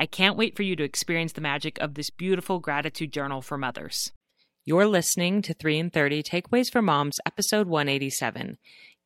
[0.00, 3.58] I can't wait for you to experience the magic of this beautiful gratitude journal for
[3.58, 4.10] mothers.
[4.64, 8.56] You're listening to 3 in 30 Takeaways for Moms, episode 187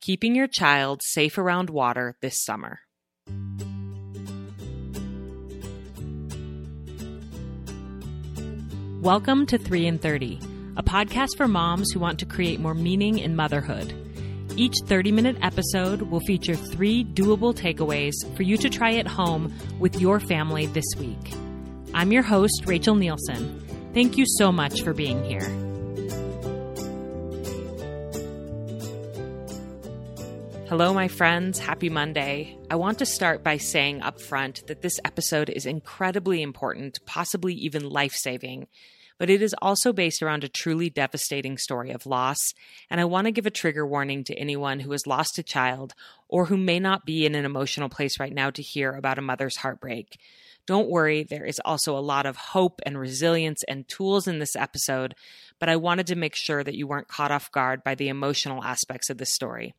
[0.01, 2.79] Keeping Your Child Safe Around Water This Summer.
[9.03, 10.39] Welcome to 3 in 30,
[10.77, 14.04] a podcast for moms who want to create more meaning in motherhood.
[14.57, 19.53] Each 30 minute episode will feature three doable takeaways for you to try at home
[19.81, 21.35] with your family this week.
[21.93, 23.61] I'm your host, Rachel Nielsen.
[23.95, 25.49] Thank you so much for being here.
[30.69, 31.59] Hello, my friends.
[31.59, 32.57] Happy Monday.
[32.71, 37.55] I want to start by saying up front that this episode is incredibly important, possibly
[37.55, 38.69] even life saving,
[39.25, 42.53] but it is also based around a truly devastating story of loss.
[42.91, 45.95] And I want to give a trigger warning to anyone who has lost a child
[46.29, 49.23] or who may not be in an emotional place right now to hear about a
[49.23, 50.21] mother's heartbreak.
[50.67, 54.55] Don't worry, there is also a lot of hope and resilience and tools in this
[54.57, 55.15] episode,
[55.59, 58.63] but I wanted to make sure that you weren't caught off guard by the emotional
[58.63, 59.73] aspects of this story.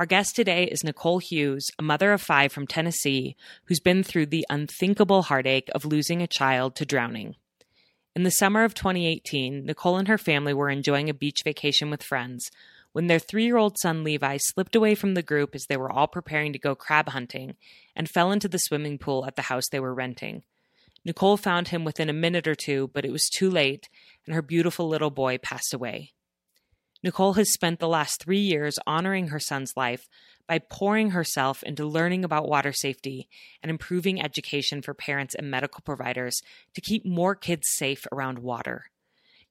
[0.00, 4.26] Our guest today is Nicole Hughes, a mother of five from Tennessee who's been through
[4.26, 7.36] the unthinkable heartache of losing a child to drowning.
[8.16, 12.02] In the summer of 2018, Nicole and her family were enjoying a beach vacation with
[12.02, 12.50] friends
[12.92, 15.90] when their three year old son Levi slipped away from the group as they were
[15.90, 17.54] all preparing to go crab hunting
[17.94, 20.42] and fell into the swimming pool at the house they were renting.
[21.04, 23.88] Nicole found him within a minute or two, but it was too late,
[24.26, 26.12] and her beautiful little boy passed away.
[27.02, 30.08] Nicole has spent the last three years honoring her son's life
[30.48, 33.28] by pouring herself into learning about water safety
[33.62, 36.40] and improving education for parents and medical providers
[36.74, 38.86] to keep more kids safe around water.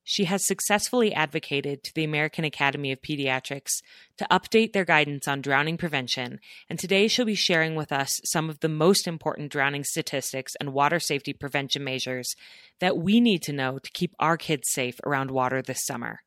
[0.09, 3.81] She has successfully advocated to the American Academy of Pediatrics
[4.17, 8.49] to update their guidance on drowning prevention, and today she'll be sharing with us some
[8.49, 12.35] of the most important drowning statistics and water safety prevention measures
[12.79, 16.21] that we need to know to keep our kids safe around water this summer.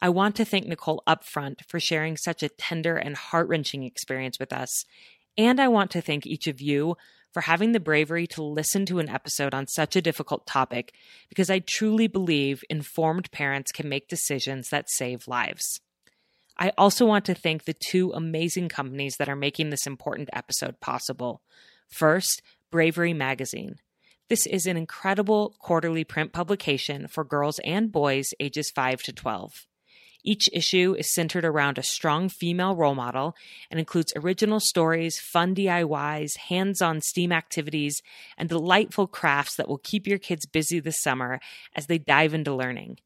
[0.00, 4.38] I want to thank Nicole upfront for sharing such a tender and heart wrenching experience
[4.38, 4.84] with us.
[5.38, 6.96] And I want to thank each of you
[7.32, 10.94] for having the bravery to listen to an episode on such a difficult topic
[11.28, 15.80] because I truly believe informed parents can make decisions that save lives.
[16.58, 20.80] I also want to thank the two amazing companies that are making this important episode
[20.80, 21.42] possible.
[21.90, 22.40] First,
[22.70, 23.76] Bravery Magazine.
[24.28, 29.52] This is an incredible quarterly print publication for girls and boys ages 5 to 12.
[30.28, 33.36] Each issue is centered around a strong female role model
[33.70, 38.02] and includes original stories, fun DIYs, hands on STEAM activities,
[38.36, 41.38] and delightful crafts that will keep your kids busy this summer
[41.76, 42.98] as they dive into learning.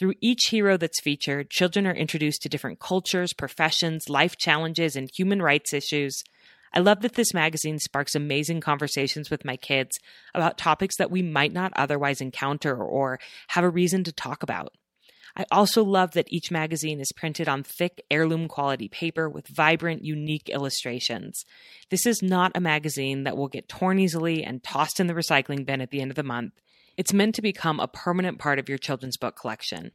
[0.00, 5.08] Through each hero that's featured, children are introduced to different cultures, professions, life challenges, and
[5.16, 6.24] human rights issues.
[6.72, 9.96] I love that this magazine sparks amazing conversations with my kids
[10.34, 13.20] about topics that we might not otherwise encounter or
[13.50, 14.74] have a reason to talk about.
[15.36, 20.04] I also love that each magazine is printed on thick heirloom quality paper with vibrant,
[20.04, 21.44] unique illustrations.
[21.90, 25.66] This is not a magazine that will get torn easily and tossed in the recycling
[25.66, 26.52] bin at the end of the month.
[26.96, 29.90] It's meant to become a permanent part of your children's book collection.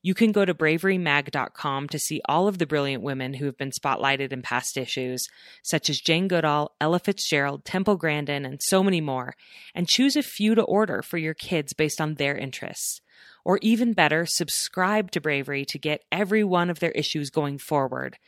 [0.00, 3.72] You can go to braverymag.com to see all of the brilliant women who have been
[3.72, 5.26] spotlighted in past issues,
[5.62, 9.34] such as Jane Goodall, Ella Fitzgerald, Temple Grandin, and so many more,
[9.74, 13.00] and choose a few to order for your kids based on their interests.
[13.48, 18.18] Or even better, subscribe to Bravery to get every one of their issues going forward.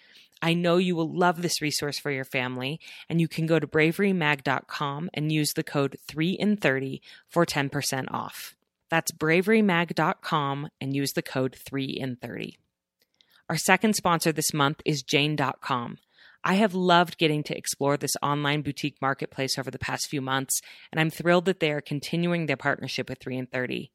[0.41, 3.67] I know you will love this resource for your family, and you can go to
[3.67, 8.57] braverymag.com and use the code 3 in 30 for 10% off.
[8.89, 12.57] That's braverymag.com and use the code 3 in 30.
[13.51, 15.99] Our second sponsor this month is Jane.com.
[16.43, 20.63] I have loved getting to explore this online boutique marketplace over the past few months,
[20.91, 23.91] and I'm thrilled that they are continuing their partnership with 3 in 30.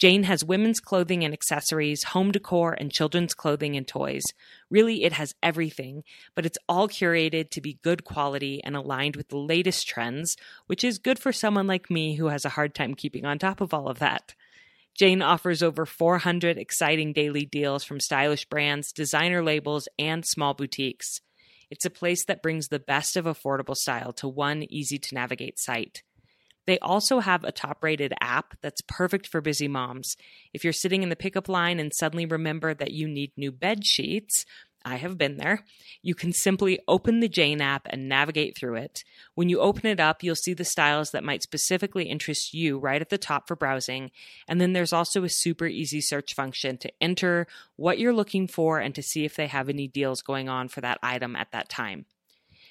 [0.00, 4.24] Jane has women's clothing and accessories, home decor, and children's clothing and toys.
[4.70, 6.04] Really, it has everything,
[6.34, 10.38] but it's all curated to be good quality and aligned with the latest trends,
[10.68, 13.60] which is good for someone like me who has a hard time keeping on top
[13.60, 14.34] of all of that.
[14.94, 21.20] Jane offers over 400 exciting daily deals from stylish brands, designer labels, and small boutiques.
[21.70, 25.58] It's a place that brings the best of affordable style to one easy to navigate
[25.58, 26.02] site.
[26.70, 30.16] They also have a top rated app that's perfect for busy moms.
[30.54, 33.84] If you're sitting in the pickup line and suddenly remember that you need new bed
[33.84, 34.46] sheets,
[34.84, 35.64] I have been there.
[36.00, 39.02] You can simply open the Jane app and navigate through it.
[39.34, 43.00] When you open it up, you'll see the styles that might specifically interest you right
[43.00, 44.12] at the top for browsing.
[44.46, 48.78] And then there's also a super easy search function to enter what you're looking for
[48.78, 51.68] and to see if they have any deals going on for that item at that
[51.68, 52.06] time.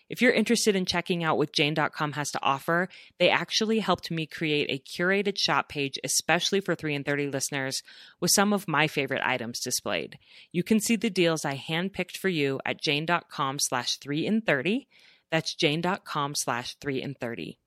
[0.09, 2.89] If you're interested in checking out what Jane.com has to offer,
[3.19, 7.83] they actually helped me create a curated shop page especially for 3 in 30 listeners
[8.19, 10.17] with some of my favorite items displayed.
[10.51, 14.87] You can see the deals I handpicked for you at Jane.com slash 3 in 30.
[15.31, 17.59] That's Jane.com slash 3 in 30.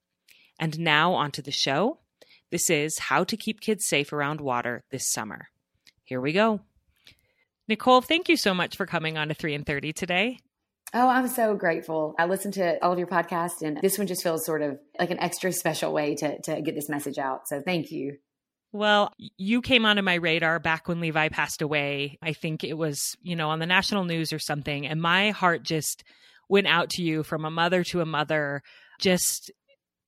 [0.59, 1.99] And now onto the show.
[2.51, 5.49] This is How to Keep Kids Safe Around Water This Summer.
[6.05, 6.61] Here we go.
[7.69, 10.39] Nicole, thank you so much for coming on to 3 in 30 today.
[10.95, 12.15] Oh, I'm so grateful.
[12.19, 15.11] I listen to all of your podcasts, and this one just feels sort of like
[15.11, 17.49] an extra special way to, to get this message out.
[17.49, 18.19] So thank you.
[18.73, 22.19] Well, you came onto my radar back when Levi passed away.
[22.23, 24.87] I think it was, you know, on the national news or something.
[24.87, 26.05] And my heart just
[26.49, 28.63] went out to you from a mother to a mother,
[28.99, 29.51] just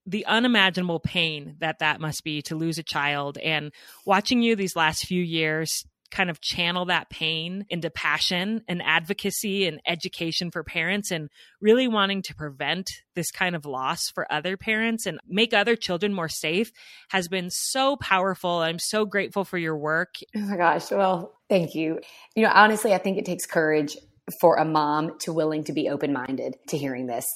[0.06, 3.38] the unimaginable pain that that must be to lose a child.
[3.38, 3.72] And
[4.06, 5.84] watching you these last few years
[6.14, 11.28] kind of channel that pain into passion and advocacy and education for parents and
[11.60, 16.14] really wanting to prevent this kind of loss for other parents and make other children
[16.14, 16.70] more safe
[17.08, 18.58] has been so powerful.
[18.60, 20.14] I'm so grateful for your work.
[20.36, 20.90] Oh my gosh.
[20.92, 21.98] Well, thank you.
[22.36, 23.96] You know, honestly, I think it takes courage
[24.40, 27.26] for a mom to willing to be open minded to hearing this.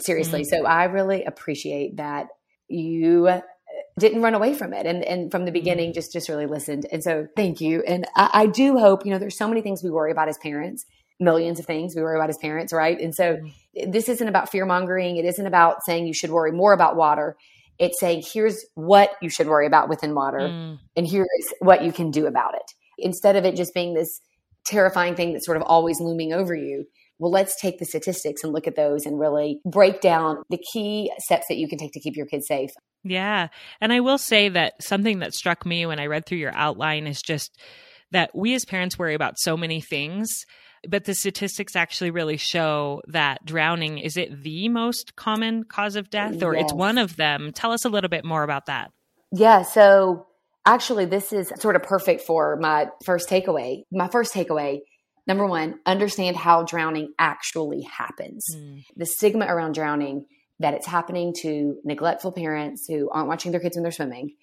[0.00, 0.42] Seriously.
[0.42, 0.64] Mm-hmm.
[0.64, 2.26] So I really appreciate that
[2.66, 3.40] you
[3.98, 4.86] didn't run away from it.
[4.86, 5.54] And and from the mm-hmm.
[5.54, 6.86] beginning just just really listened.
[6.90, 7.82] And so thank you.
[7.86, 10.38] And I, I, do hope you know there's so many things we worry about as
[10.38, 10.84] parents.
[11.20, 13.00] Millions of things we worry about as parents right?
[13.00, 13.90] And so mm-hmm.
[13.90, 15.16] this isn't about fear mongering.
[15.16, 17.36] It isn't about saying you should worry more about water.
[17.78, 20.78] It's saying here's what you should worry about within water mm.
[20.96, 21.26] and here's
[21.58, 22.72] what you can do about it.
[22.98, 24.20] Instead of it just being this
[24.64, 26.86] terrifying thing that's sort of always looming over you
[27.18, 31.12] well, let's take the statistics and look at those and really break down the key
[31.18, 32.70] steps that you can take to keep your kids safe.
[33.04, 33.48] Yeah.
[33.80, 37.06] And I will say that something that struck me when I read through your outline
[37.06, 37.58] is just
[38.10, 40.28] that we as parents worry about so many things
[40.88, 46.10] but the statistics actually really show that drowning is it the most common cause of
[46.10, 46.64] death or yes.
[46.64, 48.90] it's one of them tell us a little bit more about that
[49.32, 50.26] yeah so
[50.66, 54.80] actually this is sort of perfect for my first takeaway my first takeaway
[55.26, 58.44] number one understand how drowning actually happens.
[58.54, 58.84] Mm.
[58.96, 60.26] the stigma around drowning
[60.60, 64.34] that it's happening to neglectful parents who aren't watching their kids when they're swimming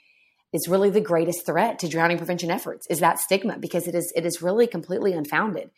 [0.54, 4.12] is really the greatest threat to drowning prevention efforts is that stigma because it is
[4.16, 5.70] it is really completely unfounded.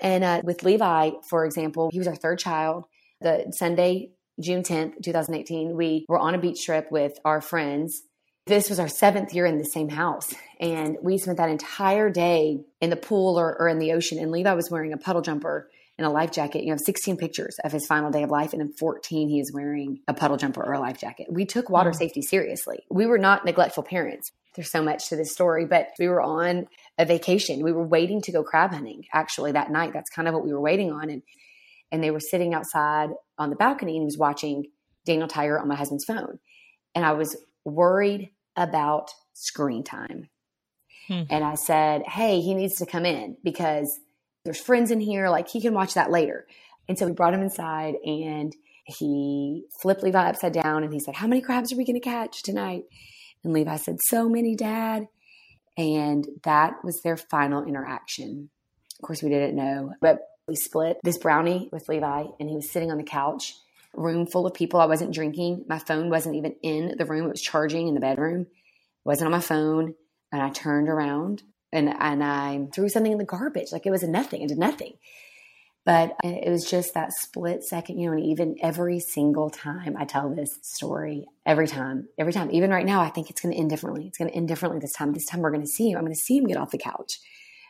[0.00, 2.86] And uh, with levi for example he was our third child.
[3.20, 4.10] The sunday
[4.40, 8.02] june 10th 2018 we were on a beach trip with our friends
[8.46, 12.60] this was our seventh year in the same house and we spent that entire day
[12.80, 15.68] in the pool or, or in the ocean and levi was wearing a puddle jumper
[15.96, 16.64] and a life jacket.
[16.64, 19.52] You have 16 pictures of his final day of life, and in 14, he is
[19.52, 21.28] wearing a puddle jumper or a life jacket.
[21.30, 21.96] We took water mm.
[21.96, 22.84] safety seriously.
[22.90, 24.32] We were not neglectful parents.
[24.54, 26.66] There's so much to this story, but we were on
[26.98, 27.62] a vacation.
[27.62, 29.92] We were waiting to go crab hunting actually that night.
[29.92, 31.10] That's kind of what we were waiting on.
[31.10, 31.22] And
[31.92, 34.66] and they were sitting outside on the balcony and he was watching
[35.04, 36.40] Daniel Tiger on my husband's phone.
[36.94, 40.28] And I was worried about screen time.
[41.08, 41.22] Hmm.
[41.30, 43.98] And I said, Hey, he needs to come in because
[44.44, 45.28] there's friends in here.
[45.28, 46.46] Like he can watch that later.
[46.88, 51.16] And so we brought him inside and he flipped Levi upside down and he said,
[51.16, 52.84] How many crabs are we going to catch tonight?
[53.42, 55.08] And Levi said, So many, Dad.
[55.76, 58.50] And that was their final interaction.
[59.00, 62.70] Of course, we didn't know, but we split this brownie with Levi and he was
[62.70, 63.54] sitting on the couch,
[63.96, 64.80] room full of people.
[64.80, 65.64] I wasn't drinking.
[65.68, 68.42] My phone wasn't even in the room, it was charging in the bedroom.
[68.42, 68.48] It
[69.04, 69.94] wasn't on my phone.
[70.32, 73.72] And I turned around and and I threw something in the garbage.
[73.72, 74.42] Like it was nothing.
[74.42, 74.94] It did nothing.
[75.86, 80.06] But it was just that split second, you know, and even every single time I
[80.06, 83.60] tell this story, every time, every time, even right now, I think it's going to
[83.60, 84.06] end differently.
[84.06, 85.12] It's going to end differently this time.
[85.12, 85.98] This time we're going to see him.
[85.98, 87.20] I'm going to see him get off the couch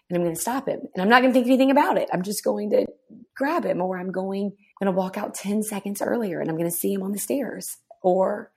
[0.09, 0.81] and I'm going to stop him.
[0.95, 2.09] And I'm not going to think anything about it.
[2.13, 2.87] I'm just going to
[3.37, 6.57] grab him, or I'm going, I'm going to walk out 10 seconds earlier and I'm
[6.57, 8.53] going to see him on the stairs, or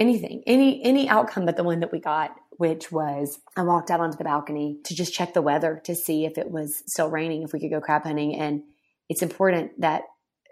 [0.00, 4.00] anything, any, any outcome but the one that we got, which was I walked out
[4.00, 7.42] onto the balcony to just check the weather to see if it was still raining,
[7.42, 8.34] if we could go crab hunting.
[8.34, 8.62] And
[9.08, 10.02] it's important that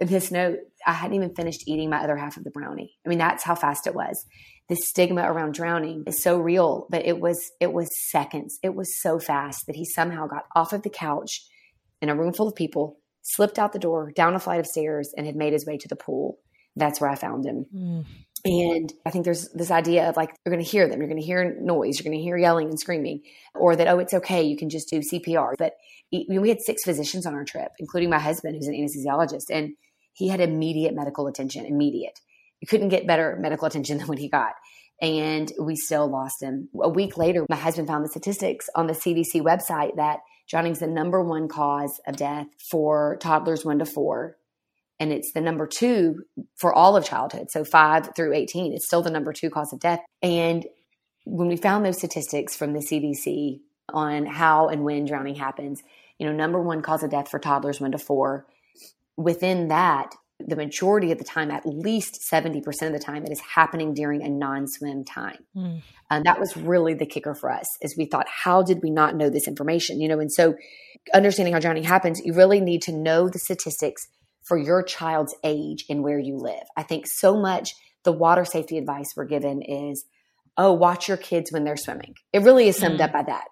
[0.01, 2.95] this note, I hadn't even finished eating my other half of the brownie.
[3.05, 4.27] I mean, that's how fast it was.
[4.69, 8.59] The stigma around drowning is so real, but it was it was seconds.
[8.63, 11.47] It was so fast that he somehow got off of the couch
[12.01, 15.13] in a room full of people, slipped out the door, down a flight of stairs,
[15.17, 16.39] and had made his way to the pool.
[16.77, 17.67] That's where I found him.
[17.75, 18.05] Mm.
[18.47, 21.21] And I think there's this idea of like, you're going to hear them, you're going
[21.21, 23.23] to hear noise, you're going to hear yelling and screaming,
[23.55, 25.55] or that, oh, it's okay, you can just do CPR.
[25.57, 25.77] But
[26.13, 29.75] we had six physicians on our trip, including my husband, who's an anesthesiologist, and
[30.13, 32.21] he had immediate medical attention, immediate.
[32.61, 34.53] You couldn't get better medical attention than what he got.
[35.03, 36.69] And we still lost him.
[36.81, 40.79] A week later, my husband found the statistics on the CDC website that drowning is
[40.79, 44.37] the number one cause of death for toddlers one to four
[45.01, 46.25] and it's the number two
[46.57, 47.51] for all of childhood.
[47.51, 50.01] So five through 18, it's still the number two cause of death.
[50.23, 50.67] And
[51.25, 53.61] when we found those statistics from the CDC
[53.93, 55.83] on how and when drowning happens,
[56.19, 58.47] you know, number one cause of death for toddlers one to four,
[59.17, 60.15] within that,
[60.47, 64.23] the majority of the time, at least 70% of the time, it is happening during
[64.23, 65.39] a non swim time.
[65.57, 65.83] Mm.
[66.11, 69.17] And that was really the kicker for us is we thought, how did we not
[69.17, 70.01] know this information?
[70.01, 70.55] You know, and so
[71.13, 74.07] understanding how drowning happens, you really need to know the statistics
[74.43, 76.65] for your child's age and where you live.
[76.77, 77.75] I think so much
[78.05, 80.05] the water safety advice we're given is,
[80.57, 82.15] oh, watch your kids when they're swimming.
[82.33, 83.05] It really is summed mm.
[83.05, 83.45] up by that.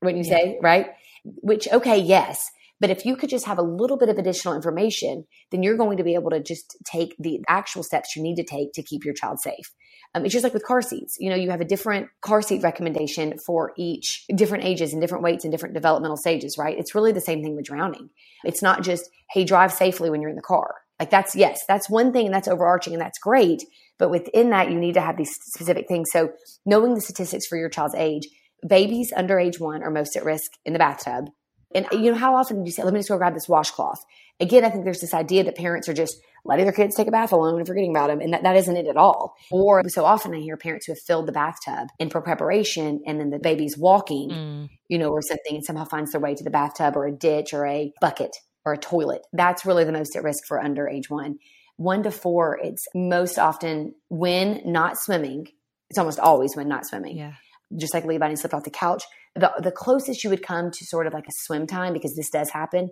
[0.00, 0.30] When you yeah.
[0.30, 0.86] say, right?
[1.24, 2.50] Which, okay, yes.
[2.80, 5.96] But if you could just have a little bit of additional information, then you're going
[5.96, 9.04] to be able to just take the actual steps you need to take to keep
[9.04, 9.72] your child safe.
[10.14, 11.16] Um, it's just like with car seats.
[11.18, 15.24] You know, you have a different car seat recommendation for each different ages and different
[15.24, 16.78] weights and different developmental stages, right?
[16.78, 18.08] It's really the same thing with drowning.
[18.44, 20.76] It's not just, hey, drive safely when you're in the car.
[20.98, 23.62] Like that's, yes, that's one thing and that's overarching and that's great.
[23.98, 26.08] But within that, you need to have these specific things.
[26.12, 26.32] So
[26.64, 28.28] knowing the statistics for your child's age,
[28.66, 31.26] babies under age one are most at risk in the bathtub.
[31.74, 34.04] And you know, how often do you say, let me just go grab this washcloth?
[34.40, 37.10] Again, I think there's this idea that parents are just letting their kids take a
[37.10, 38.20] bath alone and forgetting about them.
[38.20, 39.34] And that, that isn't it at all.
[39.50, 43.30] Or so often I hear parents who have filled the bathtub in preparation and then
[43.30, 44.68] the baby's walking, mm.
[44.88, 47.52] you know, or something and somehow finds their way to the bathtub or a ditch
[47.52, 48.34] or a bucket
[48.64, 49.26] or a toilet.
[49.32, 51.38] That's really the most at risk for under age one.
[51.76, 55.48] One to four, it's most often when not swimming.
[55.90, 57.16] It's almost always when not swimming.
[57.18, 57.34] Yeah.
[57.76, 59.04] Just like Levi and slipped off the couch.
[59.34, 62.30] The, the closest you would come to sort of like a swim time, because this
[62.30, 62.90] does happen,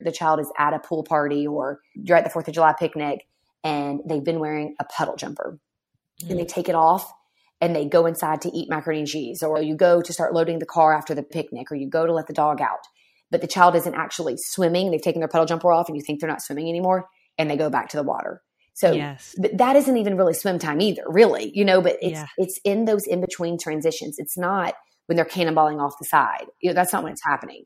[0.00, 3.26] the child is at a pool party or you're at the Fourth of July picnic
[3.64, 5.58] and they've been wearing a puddle jumper
[6.22, 6.30] mm.
[6.30, 7.10] and they take it off
[7.60, 10.58] and they go inside to eat macaroni and cheese or you go to start loading
[10.58, 12.86] the car after the picnic or you go to let the dog out
[13.30, 16.20] but the child isn't actually swimming they've taken their puddle jumper off and you think
[16.20, 18.42] they're not swimming anymore and they go back to the water
[18.76, 19.34] so yes.
[19.54, 22.26] that isn't even really swim time either really you know but it's yeah.
[22.36, 24.74] it's in those in between transitions it's not
[25.06, 27.64] when they're cannonballing off the side you know that's not when it's happening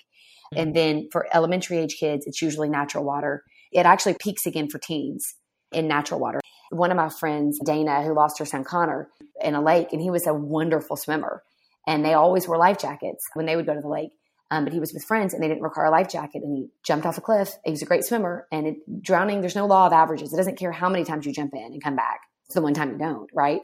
[0.54, 0.74] and mm-hmm.
[0.74, 3.44] then for elementary age kids, it's usually natural water.
[3.72, 5.34] It actually peaks again for teens
[5.72, 6.40] in natural water.
[6.70, 9.08] One of my friends, Dana, who lost her son Connor
[9.42, 11.42] in a lake, and he was a wonderful swimmer.
[11.86, 14.10] And they always wore life jackets when they would go to the lake.
[14.50, 16.68] Um, but he was with friends and they didn't require a life jacket and he
[16.82, 17.52] jumped off a cliff.
[17.64, 20.32] He was a great swimmer and it, drowning, there's no law of averages.
[20.32, 22.20] It doesn't care how many times you jump in and come back.
[22.46, 23.60] It's the one time you don't, right?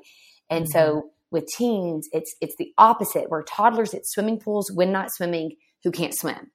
[0.49, 0.79] And mm-hmm.
[0.79, 5.57] so with teens, it's, it's the opposite where toddlers at swimming pools when not swimming
[5.83, 6.53] who can't swim.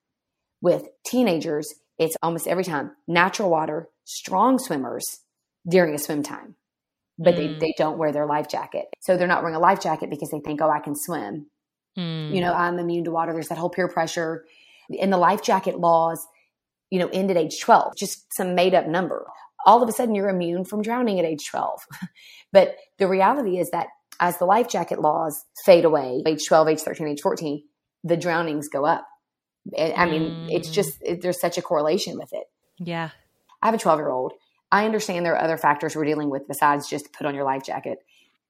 [0.62, 5.04] With teenagers, it's almost every time natural water, strong swimmers
[5.68, 6.56] during a swim time,
[7.20, 7.38] but mm.
[7.38, 8.86] they, they don't wear their life jacket.
[9.02, 11.48] So they're not wearing a life jacket because they think, oh, I can swim.
[11.98, 12.34] Mm.
[12.34, 13.34] You know, I'm immune to water.
[13.34, 14.46] There's that whole peer pressure.
[15.00, 16.26] And the life jacket laws,
[16.90, 19.26] you know, end at age 12, just some made up number.
[19.66, 21.82] All of a sudden, you're immune from drowning at age 12.
[22.52, 23.88] but the reality is that
[24.20, 27.64] as the life jacket laws fade away, age 12, age 13, age 14,
[28.04, 29.08] the drownings go up.
[29.78, 30.48] I mean, mm.
[30.52, 32.46] it's just, it, there's such a correlation with it.
[32.80, 33.10] Yeah.
[33.62, 34.34] I have a 12 year old.
[34.72, 37.64] I understand there are other factors we're dealing with besides just put on your life
[37.64, 38.00] jacket.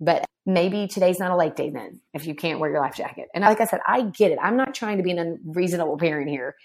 [0.01, 3.27] But maybe today's not a lake day then if you can't wear your life jacket.
[3.35, 4.39] And like I said, I get it.
[4.41, 6.55] I'm not trying to be an unreasonable parent here,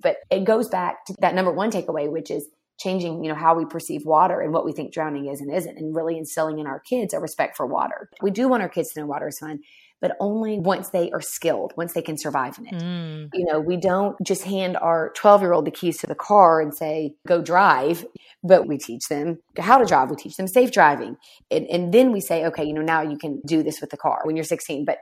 [0.00, 2.46] but it goes back to that number one takeaway, which is
[2.78, 5.76] changing, you know, how we perceive water and what we think drowning is and isn't,
[5.76, 8.08] and really instilling in our kids a respect for water.
[8.22, 9.60] We do want our kids to know water is fun,
[10.04, 12.74] but only once they are skilled, once they can survive in it.
[12.74, 13.30] Mm.
[13.32, 16.60] You know, we don't just hand our 12 year old the keys to the car
[16.60, 18.04] and say, go drive,
[18.42, 20.10] but we teach them how to drive.
[20.10, 21.16] We teach them safe driving.
[21.50, 23.96] And, and then we say, okay, you know, now you can do this with the
[23.96, 24.84] car when you're 16.
[24.84, 24.98] But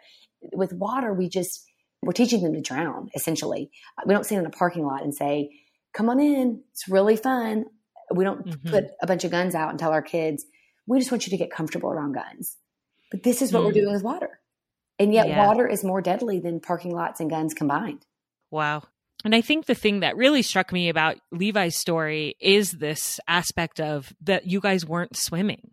[0.53, 1.65] with water, we just,
[2.01, 3.73] we're teaching them to drown essentially.
[4.07, 5.51] We don't stand in a parking lot and say,
[5.93, 6.63] come on in.
[6.71, 7.65] It's really fun.
[8.15, 8.71] We don't mm-hmm.
[8.71, 10.45] put a bunch of guns out and tell our kids,
[10.87, 12.57] we just want you to get comfortable around guns.
[13.11, 13.67] But this is what mm.
[13.67, 14.39] we're doing with water.
[15.03, 15.47] And yet, yeah.
[15.47, 18.07] water is more deadly than parking lots and guns combined.
[18.53, 18.85] Wow.
[19.25, 23.81] And I think the thing that really struck me about Levi's story is this aspect
[23.81, 25.73] of that you guys weren't swimming.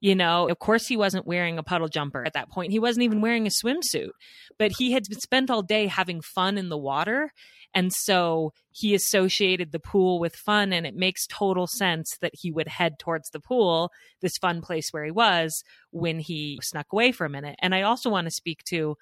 [0.00, 2.70] You know, of course, he wasn't wearing a puddle jumper at that point.
[2.70, 4.10] He wasn't even wearing a swimsuit,
[4.58, 7.30] but he had spent all day having fun in the water.
[7.76, 10.72] And so he associated the pool with fun.
[10.72, 13.90] And it makes total sense that he would head towards the pool,
[14.22, 17.56] this fun place where he was, when he snuck away for a minute.
[17.60, 18.96] And I also want to speak to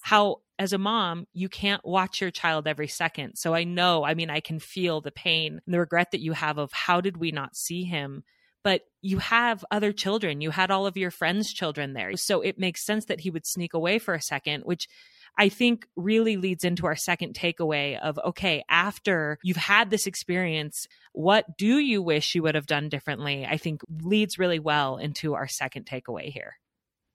[0.00, 3.34] how as a mom, you can't watch your child every second.
[3.34, 6.34] So I know, I mean, I can feel the pain and the regret that you
[6.34, 8.22] have of how did we not see him?
[8.64, 10.40] But you have other children.
[10.40, 12.16] You had all of your friends' children there.
[12.16, 14.88] So it makes sense that he would sneak away for a second, which
[15.36, 20.86] I think really leads into our second takeaway of okay, after you've had this experience,
[21.12, 23.46] what do you wish you would have done differently?
[23.48, 26.54] I think leads really well into our second takeaway here.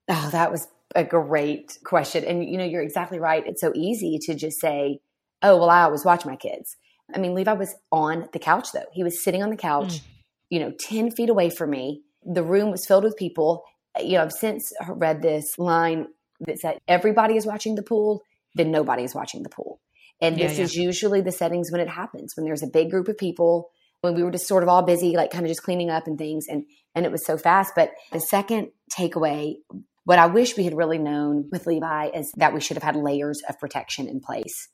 [0.08, 2.24] Oh, that was a great question.
[2.24, 3.46] And you know, you're exactly right.
[3.46, 5.00] It's so easy to just say,
[5.42, 6.76] "Oh, well, I always watch my kids."
[7.14, 8.86] I mean, Levi was on the couch though.
[8.92, 10.02] He was sitting on the couch, mm.
[10.50, 12.02] You know, 10 feet away from me.
[12.22, 13.64] The room was filled with people.
[13.98, 16.06] You know, I've since read this line
[16.40, 18.22] that said everybody is watching the pool,
[18.54, 19.80] then nobody is watching the pool.
[20.20, 20.64] And this yeah.
[20.64, 23.70] is usually the settings when it happens, when there's a big group of people,
[24.02, 26.18] when we were just sort of all busy, like kind of just cleaning up and
[26.18, 26.46] things.
[26.46, 26.64] And,
[26.94, 27.72] and it was so fast.
[27.74, 29.54] But the second takeaway
[30.04, 32.96] what I wish we had really known with Levi is that we should have had
[32.96, 34.68] layers of protection in place.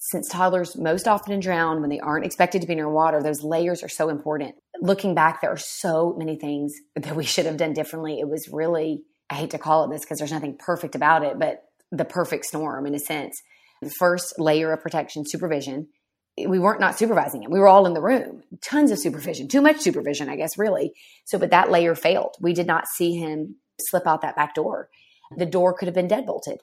[0.00, 3.82] Since toddlers most often drown when they aren't expected to be near water, those layers
[3.82, 4.54] are so important.
[4.80, 8.20] Looking back, there are so many things that we should have done differently.
[8.20, 11.38] It was really, I hate to call it this because there's nothing perfect about it,
[11.38, 13.42] but the perfect storm in a sense.
[13.82, 15.88] The first layer of protection, supervision.
[16.36, 17.50] We weren't not supervising him.
[17.50, 18.42] We were all in the room.
[18.62, 20.92] Tons of supervision, too much supervision, I guess, really.
[21.24, 22.36] So, but that layer failed.
[22.40, 24.88] We did not see him slip out that back door.
[25.36, 26.58] The door could have been deadbolted.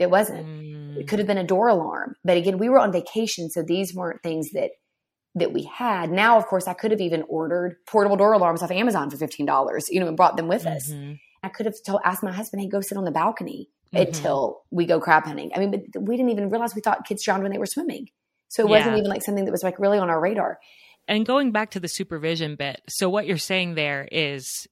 [0.00, 0.46] It wasn't.
[0.46, 0.79] Mm.
[0.98, 2.16] It could have been a door alarm.
[2.24, 4.70] But again, we were on vacation, so these weren't things that
[5.34, 6.10] that we had.
[6.10, 9.46] Now, of course, I could have even ordered portable door alarms off Amazon for fifteen
[9.46, 10.90] dollars, you know, and brought them with us.
[10.90, 11.14] Mm-hmm.
[11.42, 14.08] I could have told, asked my husband, "Hey, go sit on the balcony mm-hmm.
[14.08, 17.22] until we go crab hunting." I mean, but we didn't even realize we thought kids
[17.22, 18.08] drowned when they were swimming,
[18.48, 18.78] so it yeah.
[18.78, 20.58] wasn't even like something that was like really on our radar.
[21.08, 24.68] And going back to the supervision bit, so what you're saying there is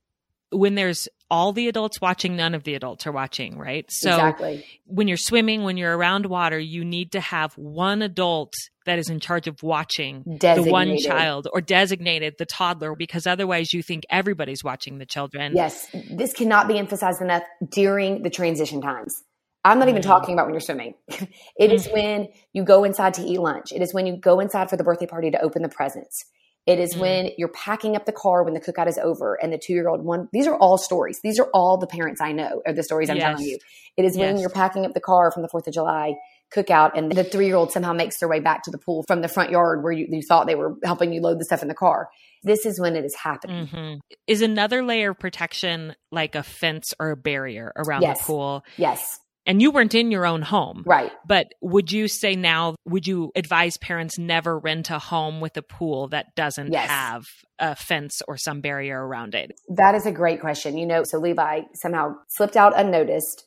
[0.51, 3.85] when there's all the adults watching, none of the adults are watching, right?
[3.91, 4.65] So exactly.
[4.87, 8.55] when you're swimming, when you're around water, you need to have one adult
[8.87, 10.65] that is in charge of watching designated.
[10.65, 15.53] the one child or designated the toddler because otherwise you think everybody's watching the children.
[15.55, 15.87] Yes.
[16.11, 19.23] This cannot be emphasized enough during the transition times.
[19.65, 20.11] I'm not even mm-hmm.
[20.11, 20.95] talking about when you're swimming.
[21.59, 21.93] It is mm.
[21.93, 23.73] when you go inside to eat lunch.
[23.73, 26.25] It is when you go inside for the birthday party to open the presents.
[26.69, 27.01] It is mm.
[27.01, 29.89] when you're packing up the car when the cookout is over and the two year
[29.89, 30.29] old one.
[30.33, 31.19] These are all stories.
[31.23, 33.25] These are all the parents I know are the stories I'm yes.
[33.25, 33.59] telling you.
[33.97, 36.15] It is when you're packing up the car from the 4th of July
[36.55, 39.21] cookout and the three year old somehow makes their way back to the pool from
[39.23, 41.69] the front yard where you, you, thought they were helping you load the stuff in
[41.69, 42.09] the car.
[42.43, 43.67] This is when it is happening.
[43.67, 43.99] Mm-hmm.
[44.27, 48.19] Is another layer of protection like a fence or a barrier around yes.
[48.19, 48.65] the pool?
[48.77, 50.85] Yes and you weren't in your own home.
[50.87, 51.11] Right.
[51.27, 55.63] But would you say now, would you advise parents never rent a home with a
[55.63, 56.89] pool that doesn't yes.
[56.89, 57.27] have
[57.59, 59.59] a fence or some barrier around it?
[59.71, 60.77] That is a great question.
[60.77, 63.47] You know, so Levi somehow slipped out unnoticed.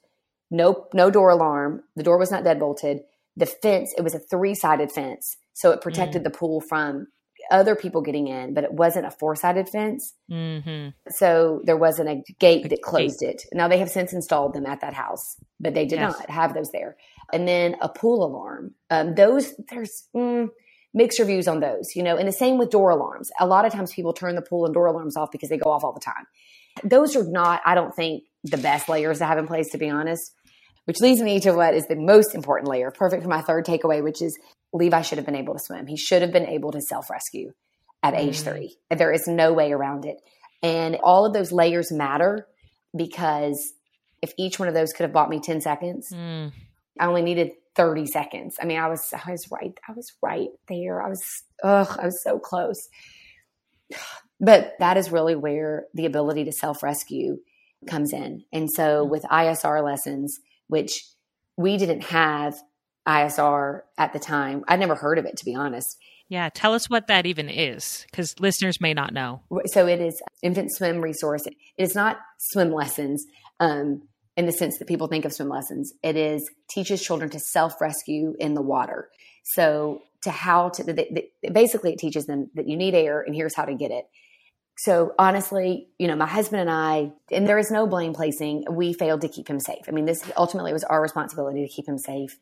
[0.49, 1.83] No, no door alarm.
[1.95, 3.01] The door was not dead bolted.
[3.37, 5.37] The fence, it was a three sided fence.
[5.53, 6.25] So it protected mm.
[6.25, 7.07] the pool from
[7.51, 10.13] other people getting in, but it wasn't a four sided fence.
[10.31, 10.89] Mm-hmm.
[11.09, 13.29] So there wasn't a gate a that closed gate.
[13.29, 13.43] it.
[13.53, 16.17] Now they have since installed them at that house, but they did yes.
[16.17, 16.97] not have those there.
[17.31, 18.73] And then a pool alarm.
[18.89, 20.49] Um, those, there's mm,
[20.93, 23.29] mixed reviews on those, you know, and the same with door alarms.
[23.39, 25.69] A lot of times people turn the pool and door alarms off because they go
[25.69, 26.25] off all the time.
[26.83, 29.89] Those are not, I don't think, the best layers to have in place, to be
[29.89, 30.33] honest
[30.85, 34.03] which leads me to what is the most important layer, perfect for my third takeaway,
[34.03, 34.37] which is
[34.73, 35.87] Levi should have been able to swim.
[35.87, 37.51] He should have been able to self rescue
[38.03, 38.29] at mm-hmm.
[38.29, 38.77] age three.
[38.89, 40.17] There is no way around it.
[40.63, 42.47] And all of those layers matter
[42.95, 43.73] because
[44.21, 46.51] if each one of those could have bought me 10 seconds, mm.
[46.99, 48.57] I only needed 30 seconds.
[48.61, 49.73] I mean, I was, I was right.
[49.87, 51.01] I was right there.
[51.01, 52.89] I was, ugh, I was so close.
[54.43, 57.37] But that is really where the ability to self rescue
[57.85, 58.43] comes in.
[58.51, 59.09] And so mm.
[59.11, 60.39] with ISR lessons,
[60.71, 61.03] which
[61.57, 62.55] we didn't have
[63.05, 64.63] ISR at the time.
[64.69, 65.97] I'd never heard of it, to be honest.
[66.29, 69.41] Yeah, tell us what that even is, because listeners may not know.
[69.65, 71.45] So it is infant swim resource.
[71.45, 73.25] It is not swim lessons
[73.59, 74.03] um,
[74.37, 75.91] in the sense that people think of swim lessons.
[76.01, 79.09] It is teaches children to self rescue in the water.
[79.43, 83.35] So to how to they, they, basically it teaches them that you need air and
[83.35, 84.05] here's how to get it
[84.83, 88.93] so honestly you know my husband and i and there is no blame placing we
[88.93, 91.99] failed to keep him safe i mean this ultimately was our responsibility to keep him
[91.99, 92.39] safe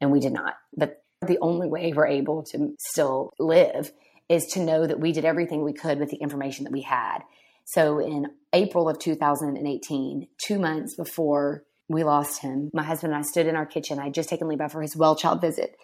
[0.00, 3.90] and we did not but the only way we're able to still live
[4.28, 7.20] is to know that we did everything we could with the information that we had
[7.64, 13.26] so in april of 2018 two months before we lost him my husband and i
[13.26, 15.74] stood in our kitchen i had just taken levi for his well child visit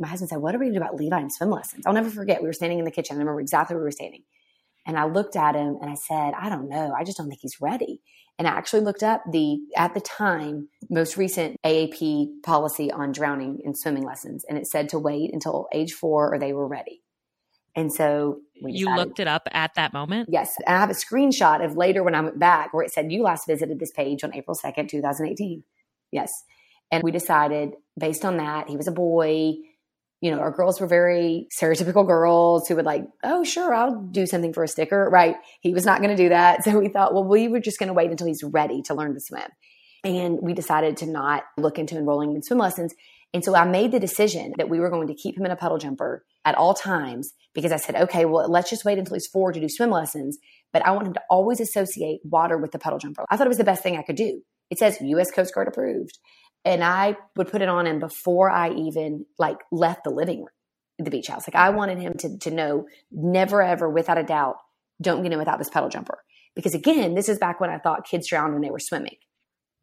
[0.00, 1.84] my husband said, What are we going to do about Levi and swim lessons?
[1.86, 2.40] I'll never forget.
[2.40, 3.14] We were standing in the kitchen.
[3.14, 4.22] I remember exactly where we were standing.
[4.86, 6.92] And I looked at him and I said, I don't know.
[6.96, 8.00] I just don't think he's ready.
[8.38, 13.60] And I actually looked up the, at the time, most recent AAP policy on drowning
[13.64, 14.44] in swimming lessons.
[14.48, 17.02] And it said to wait until age four or they were ready.
[17.74, 20.28] And so you looked it up at that moment?
[20.30, 20.54] Yes.
[20.66, 23.22] And I have a screenshot of later when I went back where it said you
[23.22, 25.64] last visited this page on April 2nd, 2018.
[26.10, 26.30] Yes.
[26.90, 29.54] And we decided based on that, he was a boy
[30.22, 34.24] you know, our girls were very stereotypical girls who would like, oh, sure, I'll do
[34.24, 35.10] something for a sticker.
[35.10, 35.34] Right.
[35.60, 36.62] He was not going to do that.
[36.62, 39.14] So we thought, well, we were just going to wait until he's ready to learn
[39.14, 39.48] to swim.
[40.04, 42.94] And we decided to not look into enrolling him in swim lessons.
[43.34, 45.56] And so I made the decision that we were going to keep him in a
[45.56, 49.26] puddle jumper at all times because I said, okay, well, let's just wait until he's
[49.26, 50.38] four to do swim lessons.
[50.72, 53.24] But I want him to always associate water with the puddle jumper.
[53.28, 54.40] I thought it was the best thing I could do.
[54.70, 56.18] It says US Coast Guard approved
[56.64, 60.48] and I would put it on him before I even like left the living room,
[60.98, 61.46] the beach house.
[61.48, 64.56] Like I wanted him to to know never ever without a doubt,
[65.00, 66.18] don't get in without this puddle jumper.
[66.54, 69.16] Because again, this is back when I thought kids drowned when they were swimming.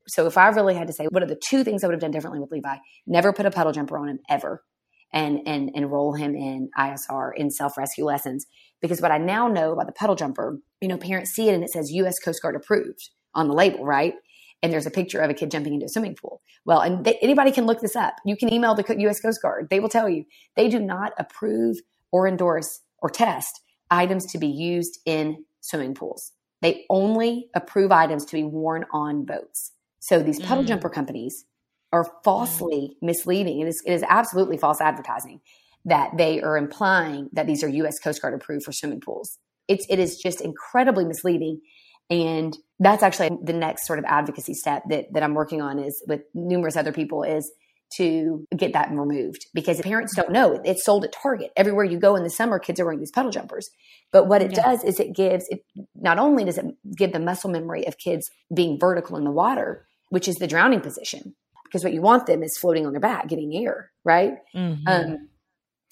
[0.08, 2.02] So if I really had to say what are the two things I would have
[2.02, 4.64] done differently with Levi, never put a puddle jumper on him ever.
[5.12, 8.46] And and enroll him in ISR in self rescue lessons.
[8.80, 11.64] Because what I now know about the puddle jumper, you know, parents see it and
[11.64, 14.14] it says US Coast Guard approved on the label, right?
[14.62, 16.42] And there's a picture of a kid jumping into a swimming pool.
[16.66, 18.16] Well, and they, anybody can look this up.
[18.26, 19.20] You can email the U.S.
[19.20, 19.68] Coast Guard.
[19.70, 21.78] They will tell you they do not approve
[22.12, 26.34] or endorse or test items to be used in swimming pools.
[26.62, 29.72] They only approve items to be worn on boats.
[30.00, 30.68] So these puddle mm.
[30.68, 31.46] jumper companies
[31.92, 33.06] are falsely mm.
[33.08, 33.62] misleading.
[33.62, 35.42] It is, it is absolutely false advertising
[35.86, 38.00] that they are implying that these are U.S.
[38.00, 39.38] Coast Guard approved for swimming pools.
[39.68, 41.62] It's, it is just incredibly misleading.
[42.10, 46.04] And that's actually the next sort of advocacy step that, that I'm working on is
[46.08, 47.52] with numerous other people is
[47.98, 51.52] to get that removed because parents don't know it's sold at Target.
[51.56, 53.70] Everywhere you go in the summer, kids are wearing these puddle jumpers.
[54.12, 54.64] But what it yeah.
[54.64, 55.64] does is it gives it
[55.96, 59.88] not only does it give the muscle memory of kids being vertical in the water,
[60.10, 63.28] which is the drowning position, because what you want them is floating on their back,
[63.28, 64.34] getting air, right?
[64.56, 64.88] Mm-hmm.
[64.88, 65.30] Um,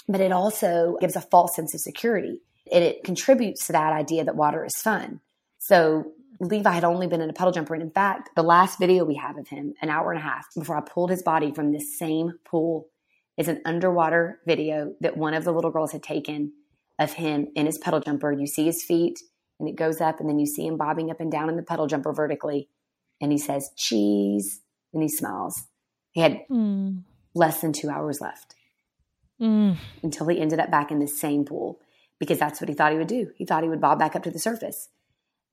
[0.08, 2.42] but it also gives a false sense of security.
[2.72, 5.22] And it contributes to that idea that water is fun.
[5.58, 7.74] So Levi had only been in a puddle jumper.
[7.74, 10.48] And in fact, the last video we have of him, an hour and a half
[10.56, 12.88] before I pulled his body from this same pool,
[13.38, 16.54] is an underwater video that one of the little girls had taken
[17.00, 18.32] of him in his puddle jumper.
[18.32, 19.20] You see his feet
[19.60, 21.64] and it goes up, and then you see him bobbing up and down in the
[21.64, 22.70] puddle jumper vertically.
[23.20, 24.62] And he says, cheese,
[24.94, 25.64] and he smiles.
[26.12, 27.02] He had mm.
[27.34, 28.54] less than two hours left
[29.42, 29.76] mm.
[30.04, 31.80] until he ended up back in the same pool
[32.20, 33.32] because that's what he thought he would do.
[33.36, 34.90] He thought he would bob back up to the surface.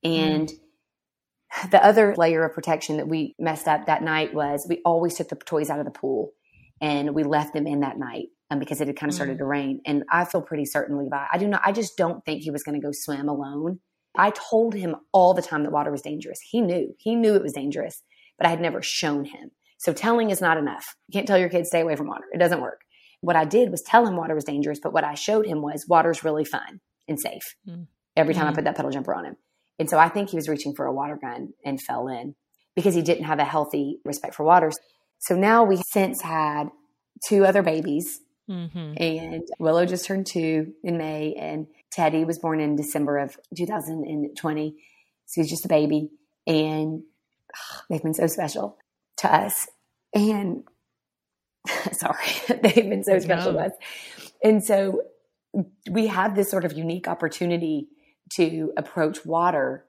[0.04, 1.70] And mm.
[1.70, 5.28] the other layer of protection that we messed up that night was we always took
[5.28, 6.32] the toys out of the pool
[6.80, 9.38] and we left them in that night um, because it had kind of started mm.
[9.38, 9.80] to rain.
[9.86, 12.62] And I feel pretty certain, Levi, I do not, I just don't think he was
[12.62, 13.80] going to go swim alone.
[14.16, 16.38] I told him all the time that water was dangerous.
[16.40, 18.02] He knew, he knew it was dangerous,
[18.38, 19.50] but I had never shown him.
[19.78, 20.94] So telling is not enough.
[21.08, 22.24] You can't tell your kids stay away from water.
[22.32, 22.82] It doesn't work.
[23.20, 25.86] What I did was tell him water was dangerous, but what I showed him was
[25.88, 27.56] water's really fun and safe.
[27.68, 27.86] Mm.
[28.16, 28.50] Every time mm.
[28.50, 29.36] I put that puddle jumper on him.
[29.78, 32.34] And so I think he was reaching for a water gun and fell in
[32.76, 34.76] because he didn't have a healthy respect for waters.
[35.18, 36.68] So now we since had
[37.26, 38.20] two other babies.
[38.50, 38.94] Mm-hmm.
[38.98, 44.76] And Willow just turned two in May, and Teddy was born in December of 2020.
[45.26, 46.10] So he's just a baby.
[46.46, 47.04] And
[47.56, 48.76] oh, they've been so special
[49.18, 49.66] to us.
[50.14, 50.64] And
[51.92, 52.26] sorry,
[52.62, 53.60] they've been so special no.
[53.60, 53.72] to us.
[54.42, 55.02] And so
[55.90, 57.88] we have this sort of unique opportunity
[58.36, 59.84] to approach water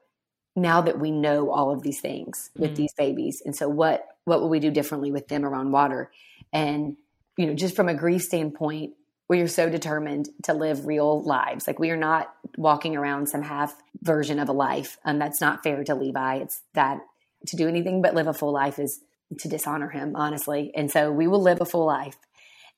[0.54, 2.76] now that we know all of these things with mm.
[2.76, 3.42] these babies.
[3.44, 6.10] And so what what will we do differently with them around water?
[6.52, 6.96] And
[7.36, 8.94] you know just from a grief standpoint
[9.28, 11.66] we are so determined to live real lives.
[11.66, 14.98] Like we are not walking around some half version of a life.
[15.04, 16.36] And that's not fair to levi.
[16.36, 17.00] It's that
[17.48, 19.00] to do anything but live a full life is
[19.40, 20.70] to dishonor him honestly.
[20.76, 22.16] And so we will live a full life.